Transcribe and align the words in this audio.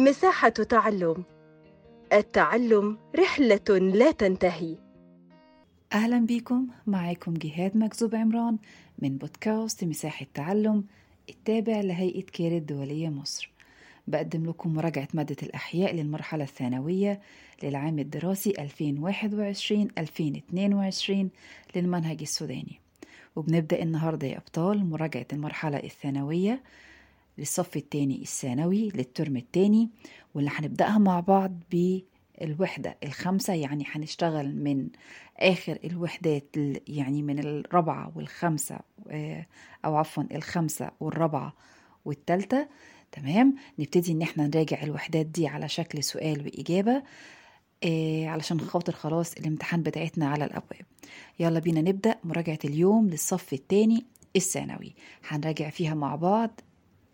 مساحة 0.00 0.48
تعلم. 0.48 1.24
التعلم 2.12 2.98
رحلة 3.18 3.78
لا 3.78 4.10
تنتهي. 4.10 4.76
أهلا 5.92 6.26
بكم. 6.26 6.66
معاكم 6.86 7.34
جهاد 7.34 7.76
مكذوب 7.76 8.14
عمران 8.14 8.58
من 8.98 9.18
بودكاست 9.18 9.84
مساحة 9.84 10.26
تعلم 10.34 10.84
التابع 11.28 11.80
لهيئة 11.80 12.22
كير 12.22 12.56
الدولية 12.56 13.08
مصر. 13.08 13.50
بقدم 14.06 14.46
لكم 14.46 14.74
مراجعة 14.74 15.08
مادة 15.14 15.36
الأحياء 15.42 15.94
للمرحلة 15.94 16.44
الثانوية 16.44 17.20
للعام 17.62 17.98
الدراسي 17.98 18.52
2021-2022 18.52 21.30
للمنهج 21.76 22.20
السوداني. 22.20 22.80
وبنبدأ 23.36 23.82
النهاردة 23.82 24.26
يا 24.26 24.38
أبطال 24.38 24.90
مراجعة 24.90 25.26
المرحلة 25.32 25.76
الثانوية. 25.76 26.62
للصف 27.40 27.76
الثاني 27.76 28.22
الثانوي 28.22 28.88
للترم 28.88 29.36
الثاني 29.36 29.90
واللي 30.34 30.50
هنبدأها 30.54 30.98
مع 30.98 31.20
بعض 31.20 31.52
بالوحدة 31.72 32.96
الخامسة 33.04 33.54
يعني 33.54 33.84
هنشتغل 33.92 34.56
من 34.56 34.88
آخر 35.38 35.78
الوحدات 35.84 36.56
يعني 36.88 37.22
من 37.22 37.38
الرابعة 37.38 38.12
والخامسة 38.16 38.78
أو 39.84 39.96
عفوا 39.96 40.24
الخامسة 40.34 40.90
والرابعة 41.00 41.52
والتالتة. 42.04 42.68
تمام؟ 43.12 43.54
نبتدي 43.78 44.12
إن 44.12 44.22
إحنا 44.22 44.46
نراجع 44.46 44.82
الوحدات 44.82 45.26
دي 45.26 45.46
على 45.46 45.68
شكل 45.68 46.02
سؤال 46.02 46.40
وإجابة 46.44 47.02
آه 47.84 48.26
علشان 48.26 48.60
خاطر 48.60 48.92
خلاص 48.92 49.34
الامتحان 49.34 49.82
بتاعتنا 49.82 50.28
على 50.28 50.44
الأبواب. 50.44 50.84
يلا 51.40 51.58
بينا 51.60 51.80
نبدأ 51.80 52.14
مراجعة 52.24 52.58
اليوم 52.64 53.08
للصف 53.08 53.52
الثاني 53.52 54.04
الثانوي. 54.36 54.94
هنراجع 55.28 55.70
فيها 55.70 55.94
مع 55.94 56.16
بعض 56.16 56.60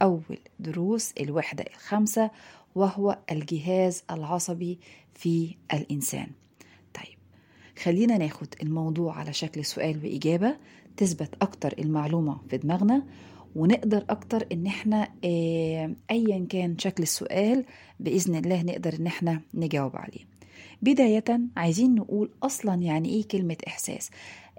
أول 0.03 0.39
دروس 0.61 1.13
الوحدة 1.21 1.65
الخامسة 1.71 2.31
وهو 2.75 3.19
الجهاز 3.33 4.03
العصبي 4.11 4.79
في 5.15 5.55
الإنسان. 5.73 6.27
طيب 6.95 7.17
خلينا 7.83 8.19
ناخد 8.19 8.49
الموضوع 8.63 9.19
على 9.19 9.33
شكل 9.33 9.65
سؤال 9.65 10.05
وإجابة 10.05 10.57
تثبت 10.97 11.31
أكتر 11.43 11.75
المعلومة 11.79 12.41
في 12.51 12.57
دماغنا 12.57 13.03
ونقدر 13.57 14.05
أكتر 14.11 14.47
إن 14.53 14.67
إحنا 14.67 15.09
آه 15.25 15.95
أيا 16.11 16.47
كان 16.51 16.79
شكل 16.79 17.03
السؤال 17.03 17.65
بإذن 18.01 18.35
الله 18.35 18.63
نقدر 18.63 18.95
إن 18.95 19.07
إحنا 19.07 19.41
نجاوب 19.55 19.97
عليه. 19.97 20.36
بداية 20.83 21.25
عايزين 21.57 21.95
نقول 21.95 22.31
أصلا 22.43 22.75
يعني 22.75 23.09
إيه 23.09 23.25
كلمة 23.29 23.57
إحساس 23.67 24.11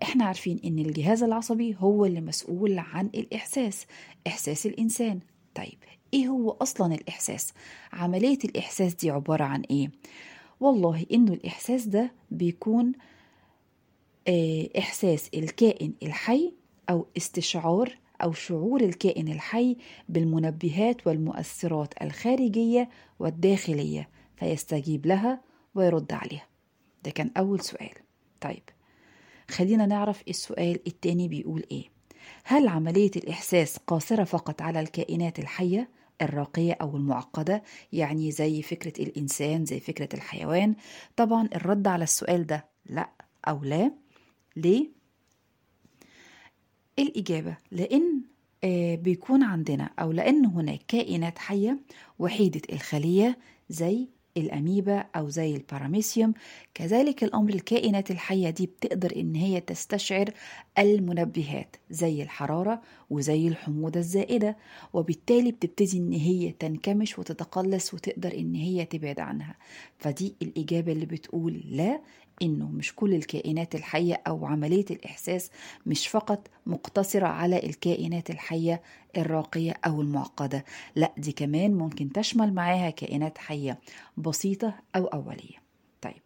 إحنا 0.04 0.26
عارفين 0.26 0.60
إن 0.66 0.80
الجهاز 0.80 1.24
العصبي 1.24 1.76
هو 1.80 2.06
اللي 2.06 2.22
مسؤول 2.22 2.80
عن 2.80 3.06
الإحساس 3.06 3.86
إحساس 4.28 4.66
الإنسان 4.66 5.20
طيب 5.56 5.78
إيه 6.14 6.28
هو 6.28 6.52
أصلا 6.52 6.96
الإحساس؟ 6.96 7.54
عملية 7.94 8.38
الإحساس 8.46 8.94
دي 8.94 9.10
عبارة 9.12 9.44
عن 9.44 9.62
إيه؟ 9.62 9.92
والله 10.60 11.06
إنه 11.14 11.34
الإحساس 11.34 11.86
ده 11.88 12.12
بيكون 12.32 12.92
آه 14.28 14.70
إحساس 14.78 15.30
الكائن 15.34 15.94
الحي 16.04 16.54
أو 16.90 17.06
استشعار 17.18 17.98
أو 18.24 18.32
شعور 18.34 18.82
الكائن 18.82 19.28
الحي 19.28 19.78
بالمنبهات 20.10 21.08
والمؤثرات 21.08 21.94
الخارجية 22.02 22.90
والداخلية 23.20 24.10
فيستجيب 24.36 25.06
لها 25.06 25.42
ويرد 25.78 26.14
عليها. 26.14 26.48
ده 27.04 27.12
كان 27.12 27.32
أول 27.38 27.60
سؤال. 27.62 27.94
طيب 28.42 28.64
خلينا 29.52 29.86
نعرف 29.86 30.24
السؤال 30.28 30.80
التاني 30.88 31.28
بيقول 31.28 31.64
إيه. 31.72 31.84
هل 32.44 32.68
عملية 32.68 33.12
الإحساس 33.16 33.78
قاصرة 33.78 34.24
فقط 34.24 34.62
على 34.62 34.80
الكائنات 34.80 35.40
الحية 35.40 35.90
الراقية 36.22 36.74
أو 36.82 36.98
المعقدة؟ 36.98 37.64
يعني 37.94 38.32
زي 38.32 38.62
فكرة 38.62 39.04
الإنسان 39.04 39.66
زي 39.66 39.80
فكرة 39.80 40.10
الحيوان. 40.14 40.76
طبعا 41.16 41.50
الرد 41.56 41.88
على 41.88 42.04
السؤال 42.04 42.46
ده 42.48 42.66
لأ 42.86 43.10
أو 43.48 43.64
لا. 43.64 43.92
ليه؟ 44.56 44.90
الإجابة 47.00 47.58
لأن 47.72 48.22
بيكون 49.04 49.44
عندنا 49.44 49.90
أو 50.00 50.12
لأن 50.12 50.46
هناك 50.46 50.80
كائنات 50.88 51.40
حية 51.40 51.80
وحيدة 52.20 52.62
الخلية 52.74 53.38
زي 53.70 54.08
الأميبا 54.38 55.06
أو 55.16 55.30
زي 55.30 55.56
الباراميسيوم. 55.56 56.34
كذلك 56.74 57.24
الأمر 57.24 57.50
الكائنات 57.54 58.12
الحية 58.12 58.50
دي 58.50 58.66
بتقدر 58.66 59.16
إن 59.16 59.36
هي 59.36 59.60
تستشعر 59.62 60.30
المنبهات 60.80 61.76
زي 61.90 62.24
الحرارة 62.24 62.82
وزي 63.10 63.48
الحموضة 63.48 64.00
الزائدة 64.00 64.58
وبالتالي 64.94 65.52
بتبتدي 65.52 65.98
إن 65.98 66.12
هي 66.14 66.52
تنكمش 66.52 67.20
وتتقلص 67.20 67.94
وتقدر 67.94 68.34
إن 68.34 68.56
هي 68.56 68.86
تبعد 68.86 69.20
عنها. 69.20 69.56
فدي 69.98 70.36
الإجابة 70.42 70.92
اللي 70.92 71.06
بتقول 71.06 71.64
لا 71.66 72.02
إنه 72.42 72.70
مش 72.70 72.96
كل 72.96 73.14
الكائنات 73.14 73.76
الحية 73.76 74.22
أو 74.28 74.46
عملية 74.46 74.86
الإحساس 74.92 75.52
مش 75.86 76.08
فقط 76.08 76.48
مقتصرة 76.66 77.28
على 77.28 77.64
الكائنات 77.66 78.30
الحية 78.30 78.82
الراقية 79.18 79.74
أو 79.86 80.02
المعقدة 80.02 80.66
لأ 80.96 81.14
دي 81.18 81.32
كمان 81.32 81.74
ممكن 81.74 82.12
تشمل 82.12 82.54
معاها 82.54 82.90
كائنات 82.90 83.38
حية 83.38 83.80
بسيطة 84.18 84.74
أو 84.96 85.06
أولية. 85.06 85.58
طيب 86.02 86.22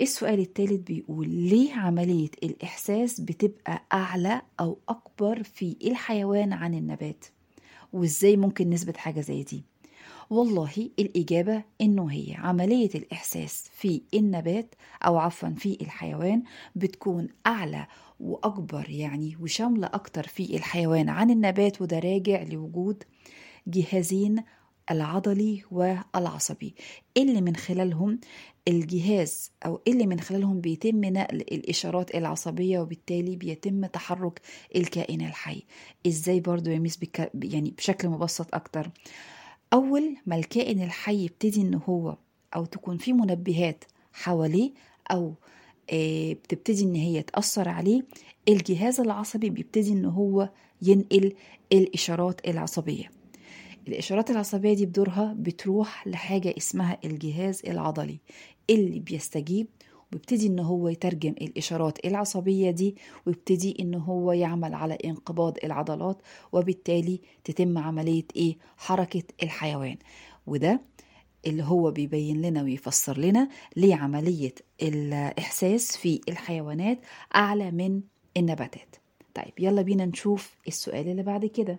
السؤال 0.00 0.40
الثالث 0.40 0.80
بيقول 0.80 1.28
ليه 1.28 1.74
عملية 1.74 2.30
الإحساس 2.42 3.20
بتبقى 3.20 3.82
أعلى 3.92 4.42
أو 4.60 4.78
أكبر 4.88 5.42
في 5.42 5.76
الحيوان 5.84 6.52
عن 6.52 6.74
النبات؟ 6.74 7.24
وإزاي 7.92 8.36
ممكن 8.36 8.70
نثبت 8.70 8.96
حاجة 8.96 9.20
زي 9.20 9.42
دي؟ 9.42 9.64
والله 10.30 10.90
الإجابة 10.98 11.62
إنه 11.80 12.10
هي 12.10 12.34
عملية 12.34 12.90
الإحساس 12.94 13.64
في 13.72 14.02
النبات 14.14 14.74
أو 15.06 15.18
عفوا 15.18 15.48
في 15.48 15.78
الحيوان 15.80 16.42
بتكون 16.76 17.28
أعلى 17.46 17.86
وأكبر 18.20 18.90
يعني 18.90 19.36
وشاملة 19.40 19.86
أكتر 19.86 20.26
في 20.26 20.56
الحيوان 20.56 21.08
عن 21.08 21.30
النبات 21.30 21.82
وده 21.82 21.98
راجع 21.98 22.42
لوجود 22.42 23.04
جهازين 23.66 24.42
العضلي 24.90 25.62
والعصبي. 25.70 26.74
اللي 27.16 27.40
من 27.40 27.56
خلالهم 27.56 28.20
الجهاز 28.68 29.50
أو 29.66 29.80
اللي 29.88 30.06
من 30.06 30.20
خلالهم 30.20 30.60
بيتم 30.60 31.04
نقل 31.04 31.36
الإشارات 31.36 32.14
العصبية 32.14 32.78
وبالتالي 32.80 33.36
بيتم 33.36 33.86
تحرك 33.86 34.40
الكائن 34.76 35.20
الحي. 35.20 35.62
إزاي 36.06 36.40
برضو 36.40 36.70
يا 36.70 36.78
ميس 36.78 36.98
يعني 37.34 37.70
بشكل 37.70 38.08
مبسط 38.08 38.54
أكتر؟ 38.54 38.90
أول 39.74 40.16
ما 40.26 40.36
الكائن 40.36 40.82
الحي 40.82 41.24
يبتدي 41.24 41.60
إن 41.62 41.74
هو 41.88 42.16
أو 42.56 42.64
تكون 42.64 42.98
في 42.98 43.12
منبهات 43.12 43.84
حواليه 44.12 44.72
أو 45.10 45.34
بتبتدي 45.92 46.82
إن 46.84 46.94
هي 46.94 47.22
تأثر 47.22 47.68
عليه 47.68 48.02
الجهاز 48.48 49.00
العصبي 49.00 49.50
بيبتدي 49.50 49.92
إن 49.92 50.04
هو 50.04 50.48
ينقل 50.82 51.32
الإشارات 51.72 52.48
العصبية. 52.48 53.10
الإشارات 53.88 54.30
العصبية 54.30 54.74
دي 54.74 54.86
بدورها 54.86 55.34
بتروح 55.38 56.06
لحاجة 56.06 56.54
اسمها 56.58 56.98
الجهاز 57.04 57.62
العضلي 57.66 58.18
اللي 58.70 58.98
بيستجيب 59.00 59.66
ويبتدي 60.12 60.46
إن 60.46 60.58
هو 60.58 60.88
يترجم 60.88 61.30
الإشارات 61.30 62.04
العصبية 62.06 62.70
دي 62.70 62.96
ويبتدي 63.26 63.76
إن 63.80 63.94
هو 63.94 64.32
يعمل 64.32 64.74
على 64.74 64.98
انقباض 65.04 65.56
العضلات 65.64 66.22
وبالتالي 66.52 67.20
تتم 67.44 67.78
عملية 67.78 68.24
إيه؟ 68.36 68.56
حركة 68.76 69.22
الحيوان. 69.42 69.96
وده 70.46 70.80
اللي 71.46 71.62
هو 71.62 71.90
بيبين 71.90 72.42
لنا 72.42 72.62
ويفسر 72.62 73.18
لنا 73.18 73.48
ليه 73.76 73.94
عمليه 73.94 74.54
الإحساس 74.82 75.96
في 75.96 76.20
الحيوانات 76.28 76.98
أعلى 77.34 77.70
من 77.70 78.00
النباتات. 78.36 78.96
طيب 79.34 79.52
يلا 79.58 79.82
بينا 79.82 80.04
نشوف 80.06 80.56
السؤال 80.68 81.08
اللي 81.08 81.22
بعد 81.22 81.46
كده. 81.46 81.78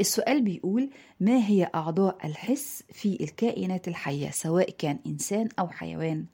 السؤال 0.00 0.42
بيقول 0.42 0.90
ما 1.20 1.46
هي 1.46 1.70
أعضاء 1.74 2.18
الحس 2.26 2.84
في 2.92 3.16
الكائنات 3.20 3.88
الحية 3.88 4.30
سواء 4.30 4.70
كان 4.70 4.98
إنسان 5.06 5.48
أو 5.58 5.68
حيوان؟ 5.68 6.24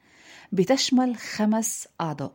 بتشمل 0.52 1.16
خمس 1.16 1.88
أعضاء. 2.00 2.34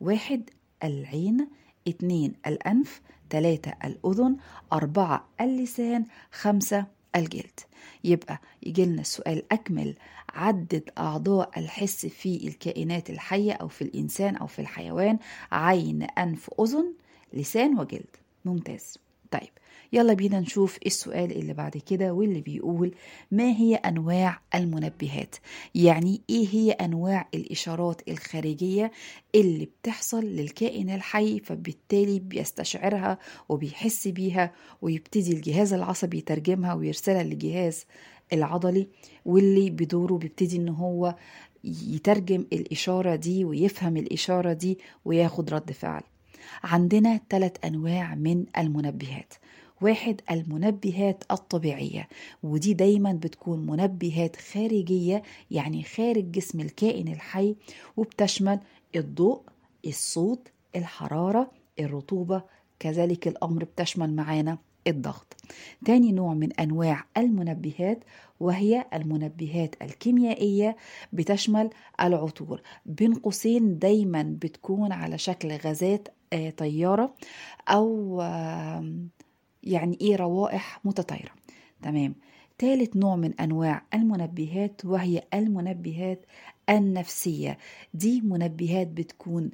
واحد 0.00 0.50
العين 0.84 1.48
اتنين 1.88 2.34
الأنف 2.46 3.00
تلاتة 3.30 3.72
الأذن 3.84 4.36
أربعة 4.72 5.28
اللسان 5.40 6.04
خمسة 6.32 6.86
الجلد. 7.16 7.60
يبقى 8.04 8.40
يجيلنا 8.62 9.00
السؤال 9.00 9.52
أكمل. 9.52 9.94
عدد 10.34 10.90
أعضاء 10.98 11.58
الحس 11.58 12.06
في 12.06 12.48
الكائنات 12.48 13.10
الحية 13.10 13.52
أو 13.52 13.68
في 13.68 13.82
الإنسان 13.82 14.36
أو 14.36 14.46
في 14.46 14.58
الحيوان؟ 14.58 15.18
عين 15.52 16.02
أنف 16.02 16.50
أذن 16.60 16.94
لسان 17.32 17.78
وجلد. 17.78 18.16
ممتاز. 18.44 18.98
طيب 19.30 19.50
يلا 19.92 20.12
بينا 20.12 20.40
نشوف 20.40 20.78
السؤال 20.86 21.32
اللي 21.32 21.52
بعد 21.52 21.76
كده 21.76 22.12
واللي 22.12 22.40
بيقول 22.40 22.94
ما 23.30 23.44
هي 23.50 23.74
أنواع 23.74 24.40
المنبهات؟ 24.54 25.36
يعني 25.74 26.20
إيه 26.30 26.48
هي 26.48 26.70
أنواع 26.70 27.28
الإشارات 27.34 28.08
الخارجية 28.08 28.92
اللي 29.34 29.64
بتحصل 29.82 30.24
للكائن 30.24 30.90
الحي 30.90 31.40
فبالتالي 31.40 32.18
بيستشعرها 32.20 33.18
وبيحس 33.48 34.08
بيها 34.08 34.52
ويبتدي 34.82 35.32
الجهاز 35.32 35.72
العصبي 35.72 36.18
يترجمها 36.18 36.74
ويرسلها 36.74 37.22
لجهاز 37.22 37.84
العضلي 38.32 38.88
واللي 39.24 39.70
بدوره 39.70 40.14
بيبتدي 40.14 40.56
إن 40.56 40.68
هو 40.68 41.14
يترجم 41.64 42.46
الإشارة 42.52 43.16
دي 43.16 43.44
ويفهم 43.44 43.96
الإشارة 43.96 44.52
دي 44.52 44.78
وياخد 45.04 45.54
رد 45.54 45.72
فعل. 45.72 46.02
عندنا 46.62 47.20
ثلاث 47.30 47.52
أنواع 47.64 48.14
من 48.14 48.44
المنبهات. 48.58 49.34
واحد 49.80 50.20
المنبهات 50.30 51.24
الطبيعية 51.30 52.08
ودي 52.42 52.74
دايما 52.74 53.12
بتكون 53.12 53.66
منبهات 53.66 54.36
خارجية 54.36 55.22
يعني 55.50 55.82
خارج 55.82 56.30
جسم 56.30 56.60
الكائن 56.60 57.08
الحي 57.08 57.54
وبتشمل 57.96 58.60
الضوء 58.96 59.40
الصوت 59.86 60.48
الحرارة 60.76 61.50
الرطوبة 61.80 62.42
كذلك 62.78 63.28
الأمر 63.28 63.64
بتشمل 63.64 64.16
معانا 64.16 64.58
الضغط. 64.86 65.36
تاني 65.84 66.12
نوع 66.12 66.34
من 66.34 66.52
أنواع 66.52 67.04
المنبهات 67.16 68.04
وهي 68.40 68.84
المنبهات 68.94 69.74
الكيميائية 69.82 70.76
بتشمل 71.12 71.70
العطور. 72.00 72.60
بين 72.86 73.14
قوسين 73.14 73.78
دايما 73.78 74.36
بتكون 74.42 74.92
على 74.92 75.18
شكل 75.18 75.52
غازات 75.52 76.08
طيارة 76.56 77.14
أو 77.68 78.20
يعني 79.62 79.98
إيه 80.00 80.16
روائح 80.16 80.80
متطايرة. 80.84 81.30
تمام. 81.82 82.14
ثالث 82.58 82.96
نوع 82.96 83.16
من 83.16 83.34
أنواع 83.40 83.82
المنبهات 83.94 84.84
وهي 84.84 85.22
المنبهات 85.34 86.26
النفسية. 86.70 87.58
دي 87.94 88.20
منبهات 88.20 88.86
بتكون 88.86 89.50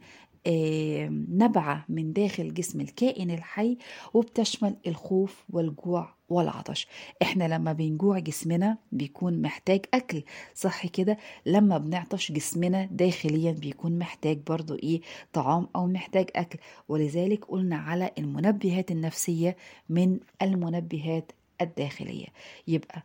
نبعة 1.29 1.85
من 1.89 2.13
داخل 2.13 2.55
جسم 2.55 2.81
الكائن 2.81 3.31
الحي 3.31 3.77
وبتشمل 4.15 4.77
الخوف 4.87 5.45
والجوع 5.51 6.15
والعطش. 6.29 6.87
إحنا 7.23 7.45
لما 7.55 7.73
بنجوع 7.73 8.19
جسمنا 8.19 8.79
بيكون 8.93 9.43
محتاج 9.43 9.81
أكل 9.95 10.23
صح 10.55 10.87
كده؟ 10.87 11.19
لما 11.47 11.79
بنعطش 11.79 12.33
جسمنا 12.33 12.85
داخليا 12.85 13.53
بيكون 13.53 13.99
محتاج 13.99 14.39
برضو 14.47 14.75
إيه؟ 14.75 15.01
طعام 15.33 15.69
أو 15.77 15.87
محتاج 15.87 16.31
أكل. 16.37 16.59
ولذلك 16.89 17.45
قلنا 17.45 17.77
على 17.77 18.11
المنبهات 18.19 18.91
النفسية 18.91 19.57
من 19.89 20.19
المنبهات 20.43 21.33
الداخلية. 21.61 22.27
يبقى 22.69 23.03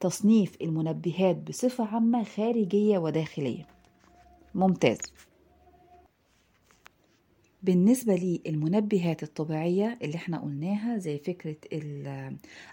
تصنيف 0.00 0.52
المنبهات 0.62 1.36
بصفة 1.36 1.84
عامة 1.86 2.24
خارجية 2.24 2.98
وداخلية. 2.98 3.66
ممتاز. 4.54 4.98
بالنسبة 7.64 8.14
للمنبهات 8.46 9.22
الطبيعية 9.22 9.98
اللي 10.02 10.14
إحنا 10.16 10.38
قلناها 10.38 10.98
زي 10.98 11.18
فكرة 11.18 11.56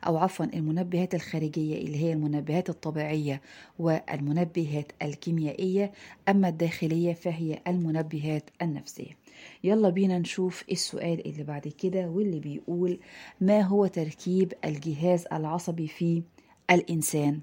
أو 0.08 0.18
عفوا 0.18 0.46
المنبهات 0.46 1.16
الخارجية 1.16 1.78
اللي 1.78 1.98
هي 1.98 2.14
المنبهات 2.14 2.70
الطبيعية 2.70 3.42
والمنبهات 3.80 4.92
الكيميائية 5.02 5.92
أما 6.30 6.50
الداخلية 6.50 7.14
فهي 7.14 7.60
المنبهات 7.68 8.50
النفسية. 8.62 9.18
يلا 9.64 9.90
بينا 9.90 10.20
نشوف 10.20 10.64
السؤال 10.72 11.28
اللي 11.28 11.44
بعد 11.44 11.68
كده 11.68 12.08
واللي 12.10 12.40
بيقول 12.40 13.00
ما 13.42 13.62
هو 13.62 13.88
تركيب 13.88 14.54
الجهاز 14.66 15.26
العصبي 15.34 15.88
في 15.88 16.24
الإنسان؟ 16.72 17.40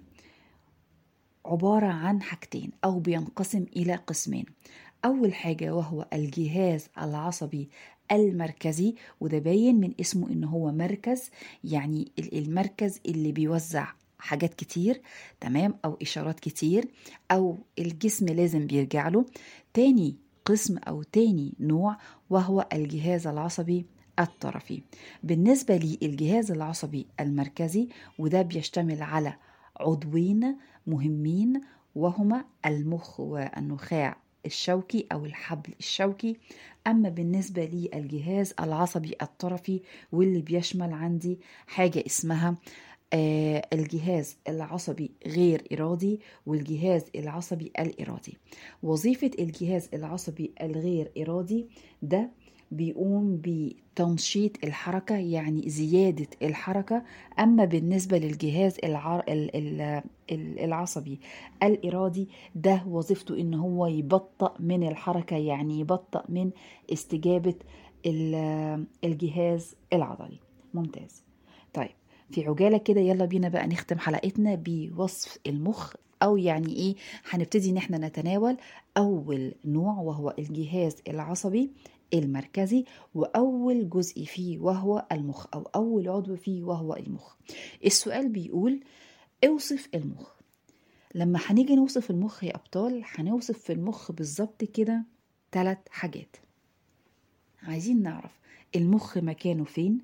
عبارة 1.47 1.87
عن 1.87 2.23
حاجتين 2.23 2.71
أو 2.85 2.99
بينقسم 2.99 3.67
إلى 3.77 3.95
قسمين. 3.95 4.45
أول 5.05 5.35
حاجة 5.35 5.75
وهو 5.75 6.07
الجهاز 6.13 6.89
العصبي 6.99 7.69
المركزي 8.13 8.95
وده 9.21 9.39
باين 9.39 9.81
من 9.81 9.95
اسمه 10.01 10.31
إن 10.31 10.45
هو 10.45 10.73
مركز 10.73 11.31
يعني 11.65 12.13
ال- 12.19 12.39
المركز 12.39 13.01
اللي 13.07 13.33
بيوزع 13.33 13.87
حاجات 14.19 14.55
كتير 14.55 15.01
تمام؟ 15.41 15.75
أو 15.85 15.97
إشارات 16.03 16.41
كتير 16.41 16.89
أو 17.31 17.57
الجسم 17.79 18.27
لازم 18.27 18.67
بيرجع 18.67 19.09
له. 19.09 19.25
تاني 19.75 20.17
قسم 20.45 20.79
أو 20.79 21.03
تاني 21.03 21.55
نوع 21.61 21.97
وهو 22.31 22.69
الجهاز 22.73 23.27
العصبي 23.27 23.87
الطرفي. 24.19 24.83
بالنسبة 25.23 25.77
للجهاز 25.77 26.51
العصبي 26.51 27.07
المركزي 27.21 27.89
وده 28.19 28.43
بيشتمل 28.43 29.03
على 29.03 29.35
عضوين 29.81 30.57
مهمين 30.87 31.61
وهما 31.95 32.45
المخ 32.67 33.21
والنخاع. 33.21 34.17
الشوكي 34.47 35.07
أو 35.13 35.25
الحبل 35.25 35.73
الشوكي. 35.81 36.37
أما 36.87 37.09
بالنسبة 37.09 37.65
للجهاز 37.65 38.55
العصبي 38.61 39.15
الطرفي 39.23 39.81
واللي 40.13 40.41
بيشمل 40.43 40.93
عندي 40.93 41.39
حاجة 41.67 42.05
اسمها 42.07 42.57
آه، 43.13 43.69
الجهاز 43.73 44.37
العصبي 44.49 45.11
غير 45.27 45.63
إرادي 45.73 46.21
والجهاز 46.47 47.05
العصبي 47.17 47.73
الإرادي. 47.79 48.37
وظيفة 48.83 49.31
الجهاز 49.39 49.89
العصبي 49.95 50.53
الغير 50.63 51.11
إرادي 51.19 51.67
ده 52.03 52.31
بيقوم 52.71 53.41
بتنشيط 53.45 54.65
الحركة 54.65 55.17
يعني 55.17 55.69
زيادة 55.71 56.27
الحركة 56.43 57.03
أما 57.39 57.65
بالنسبة 57.65 58.19
للجهاز 58.19 58.77
العر... 58.85 59.21
ال... 59.29 59.57
ال... 59.57 60.03
ال- 60.33 60.59
العصبي 60.61 61.21
الإرادي 61.63 62.29
ده 62.55 62.83
وظيفته 62.89 63.41
إن 63.41 63.55
هو 63.55 63.87
يبطأ 63.87 64.55
من 64.61 64.89
الحركة 64.89 65.37
يعني 65.37 65.81
يبطأ 65.81 66.25
من 66.29 66.51
استجابة 66.93 67.55
ال- 68.07 68.85
الجهاز 69.05 69.75
العضلي. 69.93 70.39
ممتاز. 70.75 71.23
طيب 71.75 71.91
في 72.31 72.47
عجالة 72.47 72.79
كده 72.79 73.01
يلا 73.01 73.25
بينا 73.25 73.49
بقى 73.49 73.67
نختم 73.67 73.99
حلقتنا 73.99 74.55
بوصف 74.65 75.39
المخ 75.47 75.95
أو 76.23 76.37
يعني 76.37 76.73
إيه 76.77 76.95
هنبتدي 77.31 77.71
إن 77.71 77.77
إحنا 77.77 77.99
نتناول 77.99 78.57
أول 78.97 79.55
نوع 79.65 79.93
وهو 79.99 80.35
الجهاز 80.39 80.97
العصبي 81.09 81.71
المركزي 82.15 82.85
وأول 83.15 83.89
جزء 83.91 84.25
فيه 84.25 84.59
وهو 84.59 85.07
المخ 85.13 85.47
أو 85.55 85.63
أول 85.75 86.09
عضو 86.09 86.37
فيه 86.37 86.63
وهو 86.65 86.95
المخ. 86.97 87.35
السؤال 87.85 88.29
بيقول 88.29 88.81
أوصف 89.47 89.89
المخ. 89.95 90.31
لما 91.15 91.39
هنيجي 91.47 91.75
نوصف 91.77 92.11
المخ 92.11 92.45
يا 92.45 92.57
أبطال 92.57 93.03
هنوصف 93.07 93.59
في 93.59 93.73
المخ 93.73 94.13
بالظبط 94.13 94.65
كده 94.65 95.05
ثلاث 95.53 95.79
حاجات. 95.91 96.37
عايزين 97.63 98.03
نعرف 98.03 98.39
المخ 98.77 99.19
مكانه 99.19 99.65
فين؟ 99.65 99.99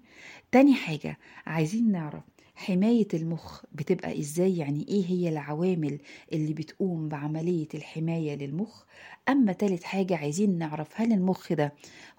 تاني 0.52 0.74
حاجة 0.74 1.18
عايزين 1.46 1.92
نعرف 1.92 2.22
حماية 2.54 3.08
المخ 3.14 3.62
بتبقى 3.72 4.20
إزاي؟ 4.20 4.56
يعني 4.56 4.86
إيه 4.88 5.04
هي 5.06 5.28
العوامل 5.28 5.98
اللي 6.32 6.52
بتقوم 6.54 7.08
بعملية 7.08 7.68
الحماية 7.74 8.34
للمخ؟ 8.36 8.82
أما 9.28 9.52
تالت 9.52 9.84
حاجة 9.84 10.16
عايزين 10.16 10.58
نعرف 10.58 10.88
هل 11.00 11.12
المخ 11.12 11.52
ده 11.52 11.72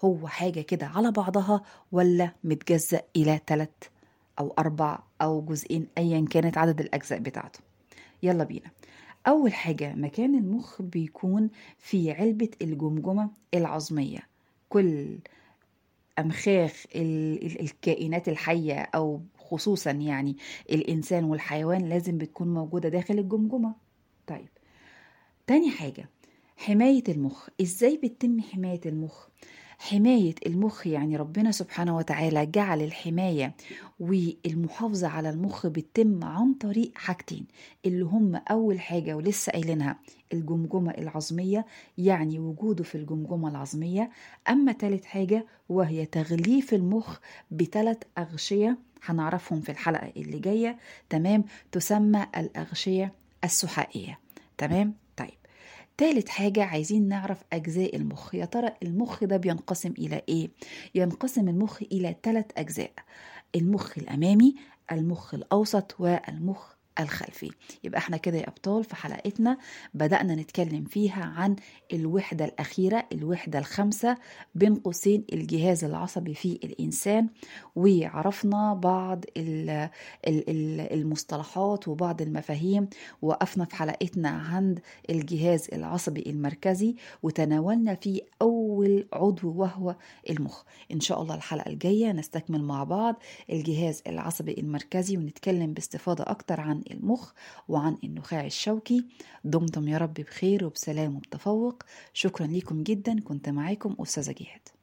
هو 0.06 0.27
حاجة 0.27 0.62
كده 0.62 0.86
على 0.88 1.12
بعضها 1.12 1.62
ولا 1.92 2.32
متجزأ 2.44 3.01
إلى 3.15 3.39
تلات 3.48 3.84
أو 4.39 4.54
أربع 4.60 5.00
أو 5.22 5.42
جزئين 5.42 5.88
ايا 5.98 6.25
كانت 6.30 6.58
عدد 6.58 6.80
الأجزاء 6.82 7.20
بتاعته؟ 7.20 7.60
يلا 8.24 8.44
بينا. 8.44 8.72
أول 9.27 9.54
حاجة 9.54 9.94
مكان 9.96 10.36
المخ 10.36 10.82
بيكون 10.82 11.50
في 11.77 12.12
علبة 12.12 12.50
الجمجمة 12.62 13.30
العظمية. 13.54 14.20
كل 14.70 15.18
أمخاخ 16.20 16.84
ال- 16.96 17.46
ال- 17.46 17.62
الكائنات 17.62 18.30
الحية 18.30 18.82
أو 18.96 19.22
خصوصا 19.50 19.92
يعني 19.92 20.38
الإنسان 20.72 21.24
والحيوان 21.24 21.90
لازم 21.90 22.18
بتكون 22.18 22.54
موجودة 22.54 22.90
داخل 22.90 23.20
الجمجمة. 23.20 23.75
طيب 24.28 24.50
تاني 25.48 25.72
حاجة 25.72 26.10
حماية 26.58 27.04
المخ. 27.10 27.48
إزاي 27.62 28.00
بتتم 28.04 28.42
حماية 28.42 28.82
المخ؟ 28.86 29.28
حماية 29.78 30.36
المخ 30.46 30.88
يعني 30.88 31.16
ربنا 31.18 31.52
سبحانه 31.52 31.98
وتعالى 31.98 32.46
جعل 32.46 32.82
الحماية 32.82 33.56
والمحافظة 34.00 35.08
على 35.08 35.30
المخ 35.30 35.68
بتتم 35.68 36.24
عن 36.24 36.54
طريق 36.54 36.92
حاجتين 36.96 37.46
اللي 37.86 38.06
هم 38.06 38.36
أول 38.36 38.80
حاجة 38.80 39.14
ولسه 39.16 39.52
قايلينها 39.52 40.00
الجمجمة 40.34 40.92
العظمية 40.92 41.66
يعني 41.98 42.40
وجوده 42.40 42.84
في 42.84 42.96
الجمجمة 42.96 43.50
العظمية. 43.50 44.10
أما 44.50 44.72
تالت 44.72 45.06
حاجة 45.06 45.46
وهي 45.70 46.06
تغليف 46.06 46.74
المخ 46.74 47.20
بثلاث 47.52 47.98
أغشية 48.18 48.78
هنعرفهم 49.06 49.62
في 49.62 49.72
الحلقة 49.72 50.12
اللي 50.18 50.40
جاية. 50.40 50.78
تمام؟ 51.10 51.44
تسمى 51.72 52.28
الأغشية 52.38 53.14
السحائية. 53.44 54.20
تمام؟ 54.58 54.94
طيب. 55.18 55.30
تالت 55.98 56.30
حاجة 56.30 56.64
عايزين 56.64 57.08
نعرف 57.08 57.44
أجزاء 57.54 57.96
المخ. 57.96 58.36
يا 58.36 58.46
ترى 58.46 58.72
المخ 58.84 59.24
ده 59.24 59.38
بينقسم 59.38 59.94
إلى 59.98 60.22
إيه؟ 60.30 60.50
ينقسم 60.96 61.50
المخ 61.50 61.82
إلى 61.92 62.16
ثلاث 62.24 62.46
أجزاء. 62.58 62.92
المخ 63.56 63.98
الأمامي 63.98 64.56
المخ 64.92 65.34
الأوسط 65.34 65.96
والمخ 66.00 66.75
الخلفي. 67.00 67.52
يبقى 67.84 67.98
إحنا 67.98 68.18
كده 68.18 68.38
يا 68.38 68.48
أبطال 68.48 68.84
في 68.84 68.96
حلقتنا 68.96 69.58
بدأنا 69.94 70.36
نتكلم 70.36 70.84
فيها 70.86 71.24
عن 71.25 71.56
الوحدة 71.94 72.46
الأخيرة 72.46 73.06
الوحدة 73.12 73.60
الخامسة 73.60 74.18
بين 74.56 74.75
قوسين 74.75 75.24
الجهاز 75.34 75.84
العصبي 75.84 76.34
في 76.34 76.60
الإنسان 76.64 77.28
وعرفنا 77.75 78.74
بعض 78.74 79.25
ال- 79.38 79.70
ال- 80.28 80.50
ال- 80.50 80.94
المصطلحات 80.94 81.88
وبعض 81.88 82.22
المفاهيم. 82.22 82.88
وقفنا 83.22 83.66
في 83.66 83.75
حلقتنا 83.75 84.30
عند 84.30 84.80
الجهاز 85.10 85.68
العصبي 85.74 86.24
المركزي 86.28 86.96
وتناولنا 87.24 87.96
فيه 87.96 88.22
أول 88.42 89.08
عضو 89.14 89.54
وهو 89.56 89.96
المخ. 90.30 90.64
إن 90.92 91.00
شاء 91.00 91.22
الله 91.22 91.36
الحلقة 91.36 91.70
الجاية 91.72 92.12
نستكمل 92.12 92.64
مع 92.64 92.84
بعض 92.84 93.16
الجهاز 93.50 94.02
العصبي 94.08 94.54
المركزي 94.58 95.18
ونتكلم 95.18 95.74
باستفاضة 95.74 96.24
أكتر 96.28 96.60
عن 96.62 96.82
المخ 96.92 97.32
وعن 97.68 97.98
النخاع 98.04 98.46
الشوكي. 98.46 99.06
دمتم 99.44 99.88
يا 99.88 99.98
رب 99.98 100.13
بخير 100.13 100.65
وبسلام 100.65 101.15
وبتفوق. 101.15 101.84
شكرا 102.13 102.48
لكم 102.48 102.84
جدا. 102.84 103.20
كنت 103.22 103.50
معاكم 103.50 103.96
أستاذة 104.00 104.36
جهاد 104.39 104.75